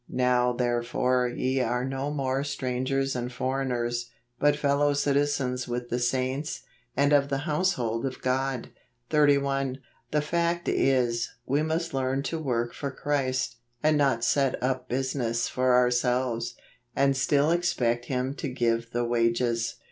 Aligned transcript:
"Now 0.27 0.51
therefore 0.51 1.27
ye 1.27 1.59
are 1.61 1.85
no 1.85 2.09
more 2.09 2.43
strangers 2.43 3.15
and 3.15 3.29
for¬ 3.29 3.63
eigners, 3.63 4.05
but 4.39 4.55
fellow 4.55 4.95
citizens 4.95 5.67
icith 5.67 5.89
the 5.89 5.99
saints, 5.99 6.61
and 6.97 7.13
of 7.13 7.29
the 7.29 7.45
household 7.45 8.07
of 8.07 8.19
God." 8.19 8.71
31. 9.11 9.77
The 10.09 10.23
fact 10.23 10.67
is, 10.67 11.29
we 11.45 11.61
must 11.61 11.93
learn 11.93 12.23
to 12.23 12.39
work 12.39 12.73
for 12.73 12.89
Christ, 12.89 13.57
and 13.83 13.95
not 13.95 14.23
set 14.23 14.55
up 14.63 14.89
business 14.89 15.47
for 15.47 15.69
our¬ 15.73 15.93
selves, 15.93 16.55
and 16.95 17.15
still 17.15 17.51
expect 17.51 18.05
Him 18.05 18.33
to 18.37 18.49
give 18.49 18.89
the 18.89 19.05
wages. 19.05 19.75